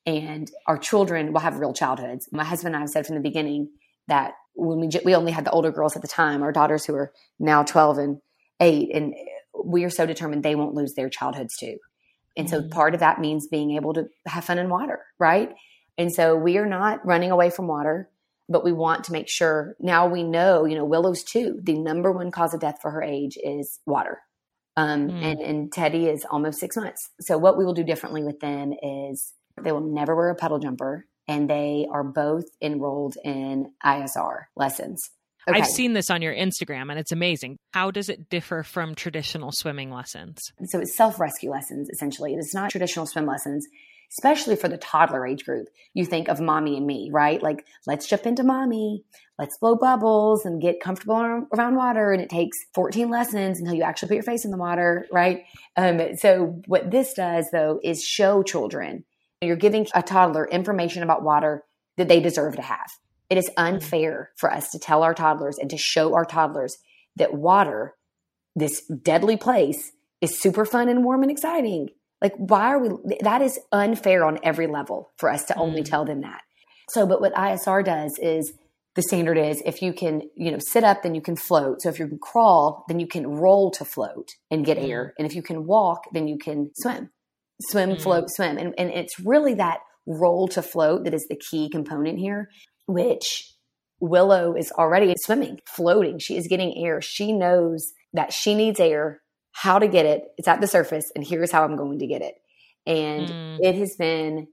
[0.05, 2.27] And our children will have real childhoods.
[2.31, 3.69] My husband and i have said from the beginning
[4.07, 6.95] that when we we only had the older girls at the time, our daughters who
[6.95, 8.21] are now 12 and
[8.59, 9.15] 8 and
[9.63, 11.77] we are so determined they won't lose their childhoods too.
[12.37, 12.67] And mm-hmm.
[12.67, 15.51] so part of that means being able to have fun in water, right?
[15.97, 18.09] And so we are not running away from water,
[18.47, 22.11] but we want to make sure now we know, you know, Willow's two, the number
[22.11, 24.19] one cause of death for her age is water.
[24.77, 25.23] Um, mm.
[25.23, 27.09] and, and Teddy is almost six months.
[27.19, 30.59] So what we will do differently with them is they will never wear a puddle
[30.59, 35.11] jumper and they are both enrolled in ISR lessons.
[35.47, 35.59] Okay.
[35.59, 37.57] I've seen this on your Instagram and it's amazing.
[37.73, 40.51] How does it differ from traditional swimming lessons?
[40.65, 42.33] So it's self rescue lessons, essentially.
[42.33, 43.65] It is not traditional swim lessons
[44.11, 45.67] especially for the toddler age group.
[45.93, 47.41] You think of mommy and me, right?
[47.41, 49.03] Like, let's jump into mommy,
[49.37, 52.11] let's blow bubbles and get comfortable around water.
[52.11, 55.43] And it takes 14 lessons until you actually put your face in the water, right?
[55.77, 59.05] Um, so, what this does though is show children
[59.41, 61.63] you're giving a toddler information about water
[61.97, 62.89] that they deserve to have.
[63.29, 66.77] It is unfair for us to tell our toddlers and to show our toddlers
[67.15, 67.95] that water,
[68.55, 71.89] this deadly place, is super fun and warm and exciting
[72.21, 75.89] like, why are we, that is unfair on every level for us to only mm.
[75.89, 76.41] tell them that.
[76.89, 78.53] So, but what ISR does is
[78.95, 81.81] the standard is if you can, you know, sit up, then you can float.
[81.81, 84.89] So if you can crawl, then you can roll to float and get mm.
[84.89, 85.13] air.
[85.17, 87.09] And if you can walk, then you can swim,
[87.61, 88.01] swim, mm.
[88.01, 88.57] float, swim.
[88.57, 92.49] And, and it's really that roll to float that is the key component here,
[92.87, 93.53] which
[93.99, 96.19] Willow is already swimming, floating.
[96.19, 97.01] She is getting air.
[97.01, 100.23] She knows that she needs air how to get it.
[100.37, 102.35] It's at the surface, and here's how I'm going to get it.
[102.85, 103.59] And mm.
[103.61, 104.47] it has been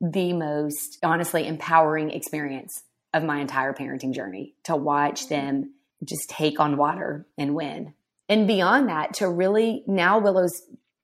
[0.00, 2.82] the most honestly empowering experience
[3.12, 7.94] of my entire parenting journey to watch them just take on water and win.
[8.28, 10.62] And beyond that, to really now Willow's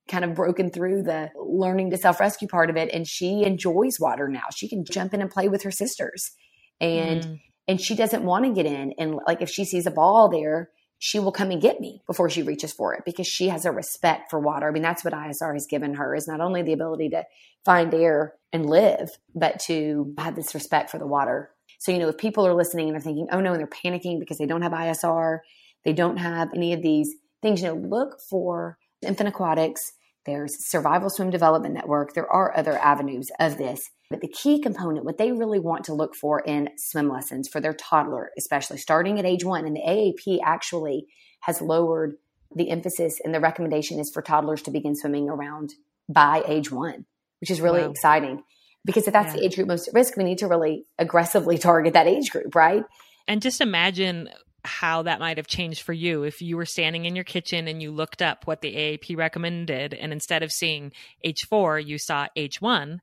[0.08, 3.98] kind of broken through the learning to self rescue part of it, and she enjoys
[4.00, 4.44] water now.
[4.54, 6.32] She can jump in and play with her sisters,
[6.80, 7.40] and mm.
[7.68, 8.94] and she doesn't want to get in.
[8.98, 12.30] And like if she sees a ball there, she will come and get me before
[12.30, 14.68] she reaches for it because she has a respect for water.
[14.68, 17.24] I mean, that's what ISR has given her is not only the ability to
[17.64, 21.50] find air and live, but to have this respect for the water.
[21.78, 24.18] So, you know, if people are listening and they're thinking, oh no, and they're panicking
[24.18, 25.40] because they don't have ISR,
[25.84, 29.92] they don't have any of these things, you know, look for Infant Aquatics.
[30.24, 32.14] There's Survival Swim Development Network.
[32.14, 33.90] There are other avenues of this.
[34.10, 37.60] But the key component, what they really want to look for in swim lessons for
[37.60, 41.06] their toddler, especially starting at age one, and the AAP actually
[41.40, 42.16] has lowered
[42.54, 45.74] the emphasis and the recommendation is for toddlers to begin swimming around
[46.08, 47.04] by age one,
[47.40, 47.90] which is really wow.
[47.90, 48.42] exciting.
[48.84, 49.40] Because if that's yeah.
[49.40, 52.54] the age group most at risk, we need to really aggressively target that age group,
[52.54, 52.84] right?
[53.26, 54.28] And just imagine
[54.66, 57.80] how that might have changed for you if you were standing in your kitchen and
[57.80, 60.92] you looked up what the AAP recommended, and instead of seeing
[61.24, 62.98] H4, you saw H1,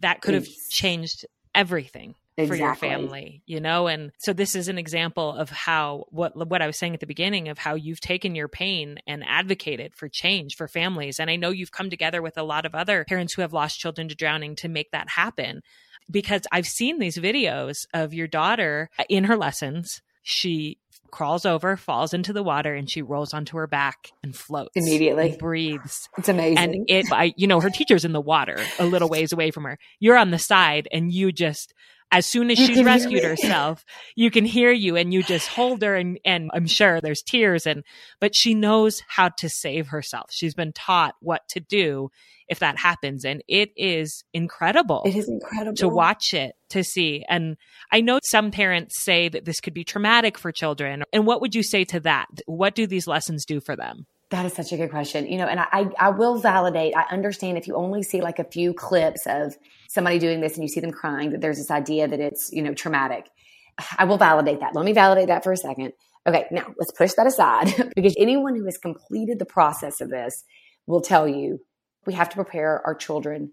[0.00, 2.58] that could have changed everything exactly.
[2.58, 3.86] for your family you know?
[3.86, 7.06] And so this is an example of how what what i was saying at the
[7.06, 11.18] beginning of how you've taken your pain and advocated for change for families.
[11.18, 13.78] And i know you've come together with a lot of other parents who have lost
[13.78, 15.62] children to drowning to make that happen
[16.10, 20.02] because i've seen these videos of your daughter in her lessons.
[20.22, 20.78] She
[21.14, 25.30] crawls over, falls into the water, and she rolls onto her back and floats immediately.
[25.30, 26.08] And breathes.
[26.18, 26.58] It's amazing.
[26.58, 29.62] And it, I, you know, her teacher's in the water a little ways away from
[29.62, 29.78] her.
[30.00, 31.72] You're on the side, and you just,
[32.14, 35.96] as soon as she's rescued herself, you can hear you, and you just hold her,
[35.96, 37.82] and and I'm sure there's tears, and
[38.20, 40.30] but she knows how to save herself.
[40.30, 42.10] She's been taught what to do
[42.48, 43.24] if that happens.
[43.24, 45.02] And it is incredible.
[45.04, 47.24] It is incredible to watch it, to see.
[47.28, 47.56] And
[47.90, 51.04] I know some parents say that this could be traumatic for children.
[51.12, 52.26] And what would you say to that?
[52.46, 54.06] What do these lessons do for them?
[54.34, 55.28] That is such a good question.
[55.28, 58.44] You know, and I, I will validate, I understand if you only see like a
[58.44, 59.56] few clips of
[59.88, 62.60] somebody doing this and you see them crying, that there's this idea that it's, you
[62.60, 63.30] know, traumatic.
[63.96, 64.74] I will validate that.
[64.74, 65.92] Let me validate that for a second.
[66.26, 70.42] Okay, now let's push that aside because anyone who has completed the process of this
[70.88, 71.60] will tell you
[72.04, 73.52] we have to prepare our children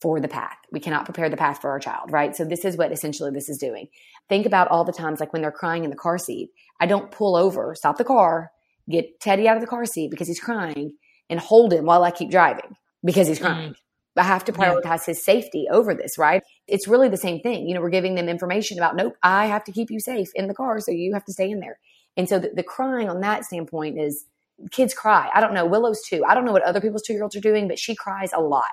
[0.00, 0.58] for the path.
[0.70, 2.36] We cannot prepare the path for our child, right?
[2.36, 3.88] So this is what essentially this is doing.
[4.28, 6.50] Think about all the times like when they're crying in the car seat.
[6.78, 8.52] I don't pull over, stop the car,
[8.90, 10.92] get Teddy out of the car seat because he's crying
[11.28, 13.70] and hold him while I keep driving because he's crying.
[13.70, 13.74] Mm.
[14.16, 15.06] I have to prioritize yeah.
[15.06, 16.42] his safety over this, right?
[16.66, 17.66] It's really the same thing.
[17.66, 20.48] You know, we're giving them information about, nope, I have to keep you safe in
[20.48, 21.78] the car, so you have to stay in there.
[22.16, 24.26] And so the, the crying on that standpoint is
[24.72, 25.30] kids cry.
[25.32, 25.64] I don't know.
[25.64, 26.24] Willow's two.
[26.24, 28.40] I don't know what other people's two year olds are doing, but she cries a
[28.40, 28.64] lot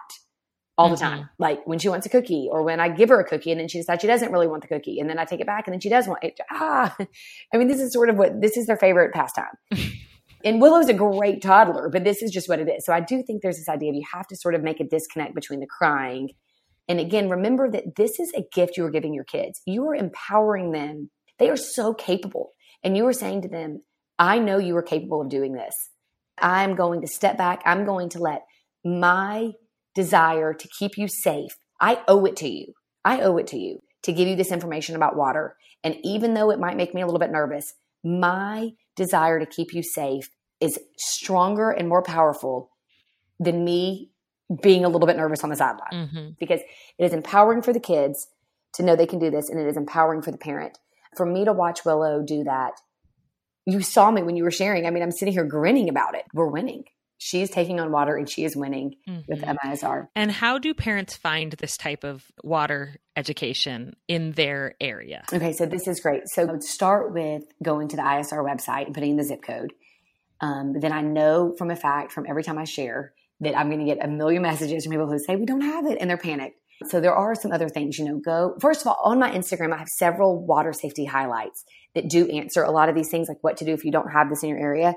[0.78, 0.96] all mm-hmm.
[0.96, 1.30] the time.
[1.38, 3.68] Like when she wants a cookie or when I give her a cookie and then
[3.68, 5.74] she decides she doesn't really want the cookie and then I take it back and
[5.74, 6.40] then she does want it.
[6.52, 6.96] Ah,
[7.54, 9.46] I mean, this is sort of what this is their favorite pastime.
[10.44, 12.86] and Willow's a great toddler, but this is just what it is.
[12.86, 14.88] So I do think there's this idea of you have to sort of make a
[14.88, 16.30] disconnect between the crying.
[16.88, 19.62] And again, remember that this is a gift you are giving your kids.
[19.66, 21.10] You are empowering them.
[21.40, 22.52] They are so capable.
[22.84, 23.82] And you are saying to them,
[24.20, 25.90] I know you are capable of doing this.
[26.40, 27.62] I'm going to step back.
[27.66, 28.44] I'm going to let
[28.86, 29.52] my
[29.98, 32.74] desire to keep you safe, I owe it to you.
[33.04, 35.56] I owe it to you to give you this information about water.
[35.84, 37.74] And even though it might make me a little bit nervous,
[38.04, 40.30] my desire to keep you safe
[40.60, 42.72] is stronger and more powerful
[43.40, 44.12] than me
[44.62, 46.30] being a little bit nervous on the sideline mm-hmm.
[46.40, 46.60] because
[46.98, 48.28] it is empowering for the kids
[48.74, 50.78] to know they can do this and it is empowering for the parent.
[51.16, 52.74] For me to watch Willow do that,
[53.66, 54.86] you saw me when you were sharing.
[54.86, 56.26] I mean, I'm sitting here grinning about it.
[56.34, 56.86] We're winning
[57.18, 59.22] she's taking on water and she is winning mm-hmm.
[59.28, 60.08] with MISR.
[60.16, 65.24] And how do parents find this type of water education in their area?
[65.34, 66.24] Okay, so this is great.
[66.28, 69.42] So I would start with going to the ISR website and putting in the zip
[69.42, 69.74] code.
[70.40, 73.80] Um, then I know from a fact from every time I share that I'm going
[73.80, 76.18] to get a million messages from people who say, we don't have it, and they're
[76.18, 76.58] panicked.
[76.86, 79.74] So there are some other things, you know, go first of all on my Instagram,
[79.74, 83.40] I have several water safety highlights that do answer a lot of these things, like
[83.42, 84.94] what to do if you don't have this in your area.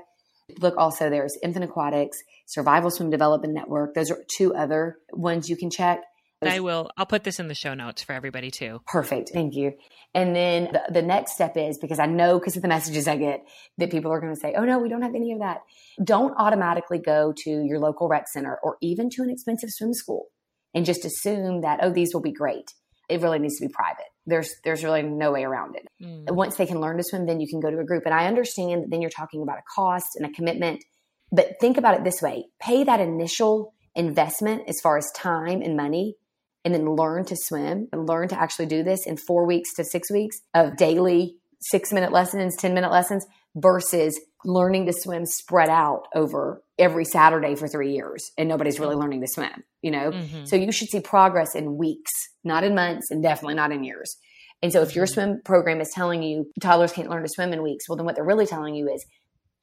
[0.59, 3.93] Look also, there's Infant Aquatics, Survival Swim Development Network.
[3.93, 6.01] Those are two other ones you can check.
[6.43, 6.89] I will.
[6.97, 8.81] I'll put this in the show notes for everybody too.
[8.87, 9.29] Perfect.
[9.31, 9.73] Thank you.
[10.13, 13.15] And then the, the next step is because I know because of the messages I
[13.15, 13.43] get
[13.77, 15.61] that people are going to say, oh no, we don't have any of that.
[16.03, 20.27] Don't automatically go to your local rec center or even to an expensive swim school
[20.73, 22.73] and just assume that, oh, these will be great.
[23.11, 24.05] It really needs to be private.
[24.25, 25.87] There's there's really no way around it.
[26.01, 26.31] Mm.
[26.31, 28.03] Once they can learn to swim, then you can go to a group.
[28.05, 30.83] And I understand that then you're talking about a cost and a commitment.
[31.31, 35.75] But think about it this way pay that initial investment as far as time and
[35.75, 36.15] money,
[36.63, 39.83] and then learn to swim and learn to actually do this in four weeks to
[39.83, 45.69] six weeks of daily six minute lessons, 10 minute lessons versus learning to swim spread
[45.69, 50.11] out over every Saturday for three years and nobody's really learning to swim, you know?
[50.11, 50.45] Mm-hmm.
[50.45, 52.11] So you should see progress in weeks,
[52.43, 54.15] not in months, and definitely not in years.
[54.61, 55.13] And so if your mm-hmm.
[55.13, 58.15] swim program is telling you toddlers can't learn to swim in weeks, well, then what
[58.15, 59.05] they're really telling you is,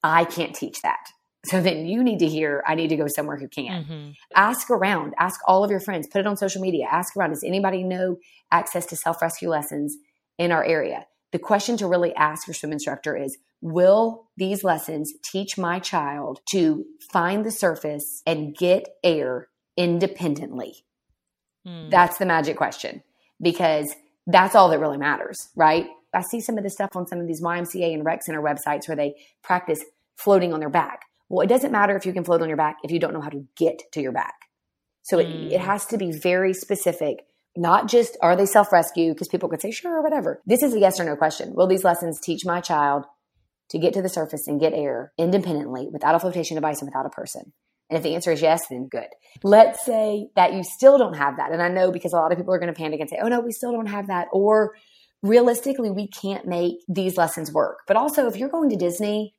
[0.02, 1.00] I can't teach that.
[1.44, 3.84] So then you need to hear, I need to go somewhere who can.
[3.84, 4.10] Mm-hmm.
[4.34, 7.30] Ask around, ask all of your friends, put it on social media, ask around.
[7.30, 8.16] Does anybody know
[8.50, 9.96] access to self rescue lessons
[10.36, 11.06] in our area?
[11.32, 16.40] The question to really ask your swim instructor is, Will these lessons teach my child
[16.50, 20.84] to find the surface and get air independently?
[21.66, 21.90] Mm.
[21.90, 23.02] That's the magic question
[23.42, 23.94] because
[24.26, 25.88] that's all that really matters, right?
[26.14, 28.86] I see some of the stuff on some of these YMCA and rec center websites
[28.86, 29.84] where they practice
[30.16, 31.02] floating on their back.
[31.28, 33.20] Well, it doesn't matter if you can float on your back if you don't know
[33.20, 34.34] how to get to your back.
[35.02, 35.22] So mm.
[35.24, 37.24] it, it has to be very specific
[37.58, 40.40] not just are they self rescue because people could say sure or whatever.
[40.46, 41.54] This is a yes or no question.
[41.54, 43.04] Will these lessons teach my child
[43.70, 47.06] to get to the surface and get air independently without a flotation device and without
[47.06, 47.52] a person?
[47.90, 49.08] And if the answer is yes, then good.
[49.42, 51.52] Let's say that you still don't have that.
[51.52, 53.28] And I know because a lot of people are going to panic and say, oh
[53.28, 54.28] no, we still don't have that.
[54.32, 54.76] Or
[55.22, 57.78] realistically, we can't make these lessons work.
[57.86, 59.34] But also, if you're going to Disney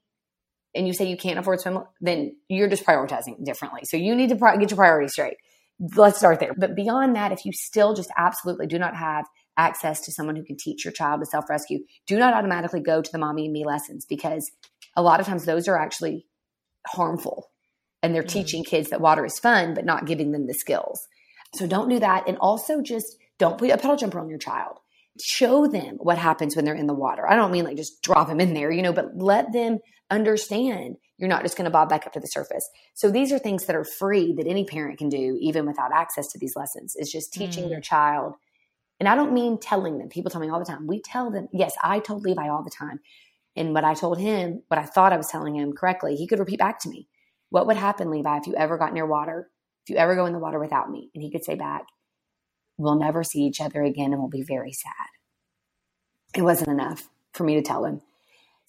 [0.75, 3.81] and you say you can't afford swim, then you're just prioritizing differently.
[3.85, 5.37] So you need to get your priorities straight.
[5.79, 6.53] Let's start there.
[6.57, 9.25] But beyond that, if you still just absolutely do not have
[9.57, 13.01] access to someone who can teach your child to self rescue, do not automatically go
[13.01, 14.51] to the mommy and me lessons because
[14.95, 16.25] a lot of times those are actually
[16.87, 17.49] harmful
[18.01, 18.39] and they're mm-hmm.
[18.39, 21.07] teaching kids that water is fun, but not giving them the skills.
[21.55, 22.27] So don't do that.
[22.27, 24.77] And also just don't put a puddle jumper on your child.
[25.21, 27.27] Show them what happens when they're in the water.
[27.27, 30.97] I don't mean like just drop them in there, you know, but let them understand
[31.17, 32.67] you're not just going to bob back up to the surface.
[32.93, 36.27] So these are things that are free that any parent can do even without access
[36.29, 36.95] to these lessons.
[36.95, 37.69] Is just teaching mm.
[37.69, 38.35] their child
[38.99, 40.09] and I don't mean telling them.
[40.09, 40.85] People tell me all the time.
[40.85, 42.99] We tell them, yes, I told Levi all the time.
[43.55, 46.39] And what I told him, what I thought I was telling him correctly, he could
[46.39, 47.07] repeat back to me.
[47.49, 49.49] What would happen, Levi, if you ever got near water?
[49.85, 51.09] If you ever go in the water without me?
[51.15, 51.83] And he could say back,
[52.77, 54.93] We'll never see each other again and we'll be very sad.
[56.33, 58.01] It wasn't enough for me to tell him.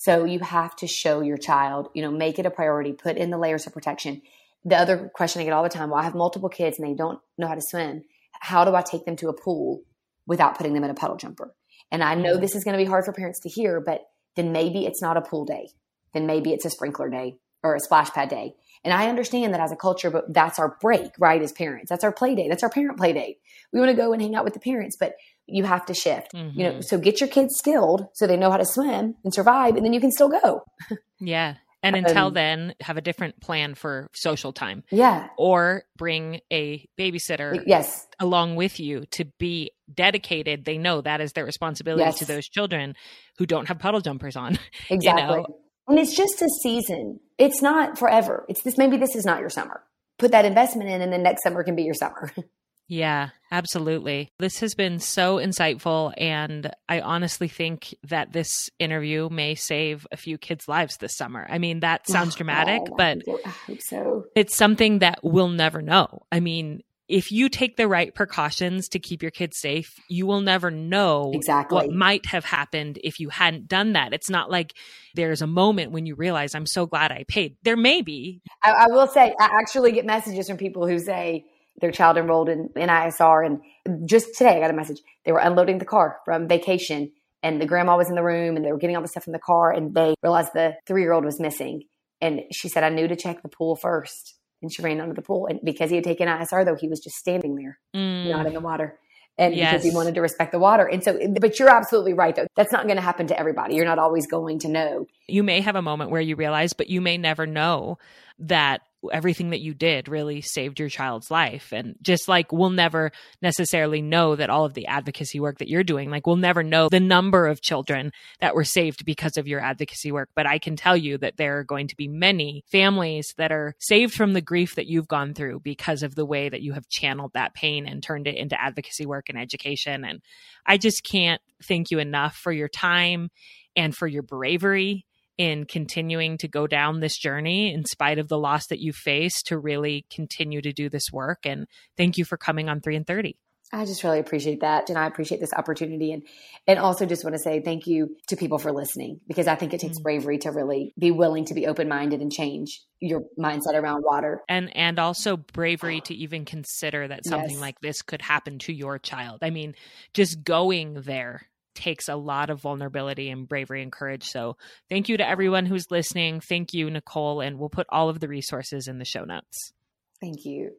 [0.01, 3.29] So you have to show your child, you know, make it a priority, put in
[3.29, 4.23] the layers of protection.
[4.65, 6.95] The other question I get all the time, well, I have multiple kids and they
[6.95, 8.05] don't know how to swim.
[8.41, 9.83] How do I take them to a pool
[10.27, 11.53] without putting them in a puddle jumper.
[11.91, 12.41] And I know mm-hmm.
[12.41, 15.19] this is going to be hard for parents to hear, but then maybe it's not
[15.19, 15.69] a pool day.
[16.15, 18.55] Then maybe it's a sprinkler day or a splash pad day.
[18.85, 21.43] And I understand that as a culture, but that's our break, right?
[21.43, 22.49] As parents, that's our play day.
[22.49, 23.37] That's our parent play day.
[23.73, 25.15] We want to go and hang out with the parents, but
[25.51, 26.59] you have to shift, mm-hmm.
[26.59, 26.81] you know, mm-hmm.
[26.83, 29.93] so get your kids skilled so they know how to swim and survive and then
[29.93, 30.63] you can still go.
[31.23, 31.57] Yeah.
[31.83, 34.85] And until um, then, have a different plan for social time.
[34.91, 35.29] Yeah.
[35.39, 38.07] Or bring a babysitter yes.
[38.19, 40.65] along with you to be dedicated.
[40.65, 42.19] They know that is their responsibility yes.
[42.19, 42.97] to those children
[43.39, 44.59] who don't have puddle jumpers on.
[44.91, 45.23] Exactly.
[45.23, 45.47] You know?
[45.89, 47.21] And it's just a season.
[47.39, 48.45] It's not forever.
[48.49, 49.83] It's this maybe this is not your summer.
[50.19, 52.31] Put that investment in and then next summer can be your summer.
[52.91, 54.33] Yeah, absolutely.
[54.41, 56.13] This has been so insightful.
[56.19, 61.47] And I honestly think that this interview may save a few kids' lives this summer.
[61.49, 64.25] I mean, that oh, sounds dramatic, oh, but I hope so.
[64.35, 66.23] it's something that we'll never know.
[66.33, 70.41] I mean, if you take the right precautions to keep your kids safe, you will
[70.41, 74.13] never know exactly what might have happened if you hadn't done that.
[74.13, 74.75] It's not like
[75.15, 77.57] there's a moment when you realize, I'm so glad I paid.
[77.63, 78.43] There may be.
[78.65, 81.45] I, I will say, I actually get messages from people who say
[81.81, 83.47] their child enrolled in, in ISR.
[83.47, 85.01] And just today, I got a message.
[85.25, 87.13] They were unloading the car from vacation
[87.43, 89.33] and the grandma was in the room and they were getting all the stuff in
[89.33, 91.85] the car and they realized the three year old was missing.
[92.21, 94.37] And she said, I knew to check the pool first.
[94.63, 95.47] And she ran under the pool.
[95.47, 98.29] And because he had taken ISR, though, he was just standing there, mm.
[98.29, 98.99] not in the water.
[99.39, 99.73] And yes.
[99.73, 100.85] because he wanted to respect the water.
[100.85, 102.47] And so, but you're absolutely right, though.
[102.57, 103.77] That's not going to happen to everybody.
[103.77, 105.07] You're not always going to know.
[105.29, 107.97] You may have a moment where you realize, but you may never know
[108.41, 108.83] that
[109.13, 111.73] everything that you did really saved your child's life.
[111.73, 115.85] And just like we'll never necessarily know that all of the advocacy work that you're
[115.85, 119.61] doing like we'll never know the number of children that were saved because of your
[119.61, 120.31] advocacy work.
[120.35, 123.75] But i can tell you that there are going to be many families that are
[123.79, 126.89] saved from the grief that you've gone through because of the way that you have
[126.89, 130.05] channeled that pain and turned it into advocacy work and education.
[130.05, 130.21] And
[130.67, 133.31] i just can't thank you enough for your time
[133.77, 135.07] and for your bravery
[135.41, 139.43] in continuing to go down this journey in spite of the loss that you face
[139.43, 141.47] to really continue to do this work.
[141.47, 141.67] And
[141.97, 143.39] thank you for coming on 3 in 30.
[143.73, 144.91] I just really appreciate that.
[144.91, 146.13] And I appreciate this opportunity.
[146.13, 146.25] And,
[146.67, 149.73] and also just want to say thank you to people for listening because I think
[149.73, 150.03] it takes mm-hmm.
[150.03, 154.43] bravery to really be willing to be open minded and change your mindset around water.
[154.47, 157.61] And, and also bravery to even consider that something yes.
[157.61, 159.39] like this could happen to your child.
[159.41, 159.75] I mean,
[160.13, 161.49] just going there
[161.81, 164.25] takes a lot of vulnerability and bravery and courage.
[164.25, 164.57] So
[164.89, 166.41] thank you to everyone who's listening.
[166.41, 167.41] Thank you, Nicole.
[167.41, 169.73] And we'll put all of the resources in the show notes.
[170.21, 170.73] Thank you.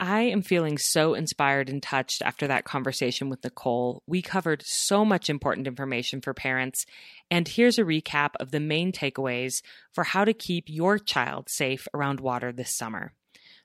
[0.00, 4.02] I am feeling so inspired and touched after that conversation with Nicole.
[4.04, 6.84] We covered so much important information for parents.
[7.30, 11.86] And here's a recap of the main takeaways for how to keep your child safe
[11.94, 13.12] around water this summer.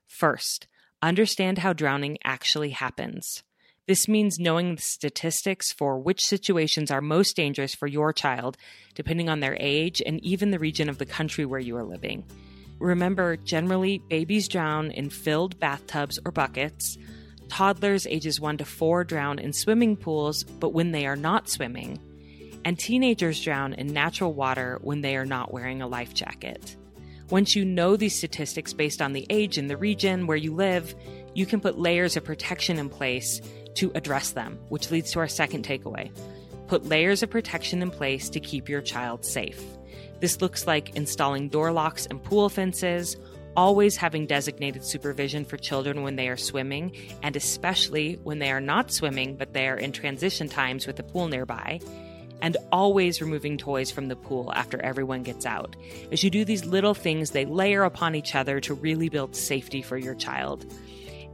[0.06, 0.68] First,
[1.02, 3.42] understand how drowning actually happens.
[3.88, 8.58] This means knowing the statistics for which situations are most dangerous for your child,
[8.96, 12.26] depending on their age and even the region of the country where you are living.
[12.80, 16.98] Remember, generally, babies drown in filled bathtubs or buckets.
[17.48, 21.98] Toddlers ages 1 to 4 drown in swimming pools, but when they are not swimming.
[22.66, 26.76] And teenagers drown in natural water when they are not wearing a life jacket.
[27.30, 30.94] Once you know these statistics based on the age and the region where you live,
[31.34, 33.42] you can put layers of protection in place
[33.78, 36.12] to address them, which leads to our second takeaway.
[36.68, 39.64] Put layers of protection in place to keep your child safe.
[40.20, 43.16] This looks like installing door locks and pool fences,
[43.56, 48.62] always having designated supervision for children when they are swimming, and especially when they are
[48.62, 51.80] not swimming but they are in transition times with a pool nearby,
[52.42, 55.76] and always removing toys from the pool after everyone gets out.
[56.12, 59.82] As you do these little things, they layer upon each other to really build safety
[59.82, 60.66] for your child.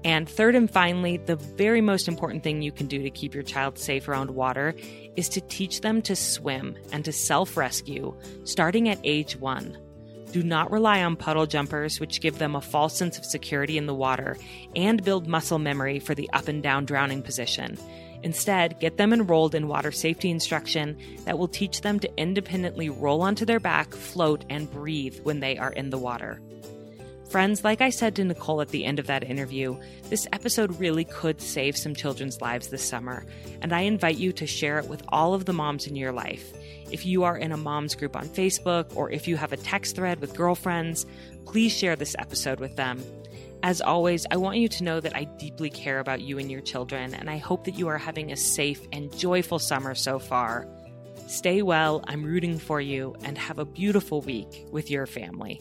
[0.05, 3.43] And third and finally, the very most important thing you can do to keep your
[3.43, 4.75] child safe around water
[5.15, 9.77] is to teach them to swim and to self rescue starting at age one.
[10.31, 13.85] Do not rely on puddle jumpers, which give them a false sense of security in
[13.85, 14.35] the water
[14.75, 17.77] and build muscle memory for the up and down drowning position.
[18.23, 23.21] Instead, get them enrolled in water safety instruction that will teach them to independently roll
[23.21, 26.41] onto their back, float, and breathe when they are in the water.
[27.33, 29.75] Friends, like I said to Nicole at the end of that interview,
[30.07, 33.25] this episode really could save some children's lives this summer,
[33.59, 36.53] and I invite you to share it with all of the moms in your life.
[36.91, 39.95] If you are in a mom's group on Facebook or if you have a text
[39.95, 41.07] thread with girlfriends,
[41.47, 43.03] please share this episode with them.
[43.63, 46.61] As always, I want you to know that I deeply care about you and your
[46.61, 50.67] children, and I hope that you are having a safe and joyful summer so far.
[51.25, 55.59] Stay well, I'm rooting for you, and have a beautiful week with your family.